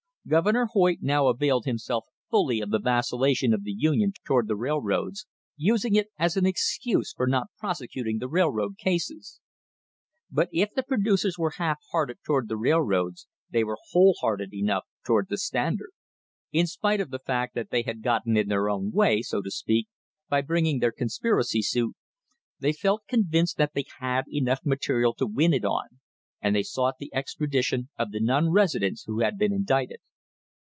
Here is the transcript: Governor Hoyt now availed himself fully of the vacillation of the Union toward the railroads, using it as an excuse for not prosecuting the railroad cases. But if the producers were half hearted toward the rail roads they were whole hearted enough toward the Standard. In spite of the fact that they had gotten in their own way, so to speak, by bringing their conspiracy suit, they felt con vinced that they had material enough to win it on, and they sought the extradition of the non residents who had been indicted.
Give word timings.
Governor 0.27 0.67
Hoyt 0.71 0.99
now 1.01 1.27
availed 1.29 1.65
himself 1.65 2.05
fully 2.29 2.61
of 2.61 2.69
the 2.69 2.77
vacillation 2.79 3.55
of 3.55 3.63
the 3.63 3.73
Union 3.75 4.13
toward 4.23 4.47
the 4.47 4.55
railroads, 4.55 5.25
using 5.57 5.95
it 5.95 6.09
as 6.19 6.37
an 6.37 6.45
excuse 6.45 7.11
for 7.11 7.25
not 7.25 7.47
prosecuting 7.57 8.19
the 8.19 8.27
railroad 8.29 8.77
cases. 8.77 9.41
But 10.29 10.47
if 10.53 10.75
the 10.75 10.83
producers 10.83 11.39
were 11.39 11.53
half 11.57 11.79
hearted 11.91 12.19
toward 12.23 12.47
the 12.49 12.55
rail 12.55 12.77
roads 12.79 13.27
they 13.49 13.63
were 13.63 13.79
whole 13.89 14.15
hearted 14.21 14.53
enough 14.53 14.85
toward 15.03 15.27
the 15.27 15.39
Standard. 15.39 15.89
In 16.51 16.67
spite 16.67 17.01
of 17.01 17.09
the 17.09 17.17
fact 17.19 17.55
that 17.55 17.71
they 17.71 17.81
had 17.81 18.03
gotten 18.03 18.37
in 18.37 18.47
their 18.47 18.69
own 18.69 18.91
way, 18.91 19.23
so 19.23 19.41
to 19.41 19.49
speak, 19.49 19.87
by 20.29 20.41
bringing 20.41 20.77
their 20.79 20.91
conspiracy 20.93 21.63
suit, 21.63 21.95
they 22.59 22.73
felt 22.73 23.01
con 23.09 23.23
vinced 23.23 23.55
that 23.55 23.73
they 23.73 23.85
had 23.99 24.25
material 24.63 25.13
enough 25.13 25.17
to 25.17 25.25
win 25.25 25.51
it 25.51 25.65
on, 25.65 25.99
and 26.39 26.55
they 26.55 26.61
sought 26.63 26.99
the 26.99 27.11
extradition 27.13 27.89
of 27.97 28.11
the 28.11 28.19
non 28.21 28.51
residents 28.51 29.05
who 29.05 29.21
had 29.21 29.35
been 29.35 29.51
indicted. 29.51 29.97